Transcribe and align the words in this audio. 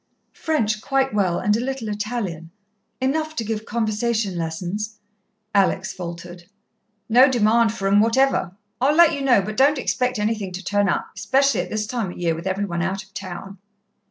"French 0.33 0.81
quite 0.81 1.13
well 1.13 1.37
and 1.37 1.55
a 1.55 1.59
little 1.63 1.87
Italian. 1.87 2.49
Enough 2.99 3.35
to 3.35 3.43
give 3.43 3.67
conversation 3.67 4.35
lessons," 4.35 4.97
Alex 5.53 5.93
faltered. 5.93 6.45
"No 7.07 7.29
demand 7.29 7.71
for 7.71 7.87
'em 7.87 7.99
whatever. 7.99 8.55
I'll 8.81 8.95
let 8.95 9.13
you 9.13 9.21
know, 9.21 9.43
but 9.43 9.57
don't 9.57 9.77
expect 9.77 10.17
anything 10.17 10.53
to 10.53 10.63
turn 10.63 10.89
up, 10.89 11.09
especially 11.15 11.61
at 11.61 11.69
this 11.69 11.85
time 11.85 12.09
of 12.13 12.17
year, 12.17 12.33
with 12.33 12.47
every 12.47 12.65
one 12.65 12.81
out 12.81 13.03
of 13.03 13.13
town." 13.13 13.59